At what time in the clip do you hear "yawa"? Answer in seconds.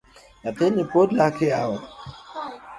1.49-1.79